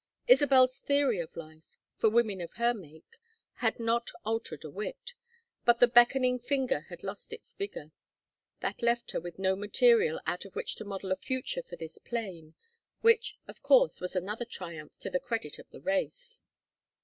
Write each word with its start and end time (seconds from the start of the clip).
Isabel's 0.27 0.79
theory 0.79 1.19
of 1.19 1.37
life 1.37 1.77
for 1.95 2.09
women 2.09 2.41
of 2.41 2.53
her 2.53 2.73
make 2.73 3.19
had 3.57 3.79
not 3.79 4.09
altered 4.25 4.63
a 4.65 4.69
whit, 4.71 5.13
but 5.63 5.79
the 5.79 5.87
beckoning 5.87 6.39
finger 6.39 6.87
had 6.89 7.03
lost 7.03 7.31
its 7.31 7.53
vigor. 7.53 7.91
That 8.61 8.81
left 8.81 9.11
her 9.11 9.21
with 9.21 9.37
no 9.37 9.55
material 9.55 10.19
out 10.25 10.43
of 10.43 10.55
which 10.55 10.73
to 10.77 10.85
model 10.85 11.11
a 11.11 11.15
future 11.15 11.61
for 11.61 11.75
this 11.75 11.99
plane 11.99 12.55
which, 13.01 13.37
of 13.47 13.61
course, 13.61 14.01
was 14.01 14.15
another 14.15 14.43
triumph 14.43 14.97
to 15.01 15.11
the 15.11 15.19
credit 15.19 15.59
of 15.59 15.69
the 15.69 15.81
race. 15.81 16.41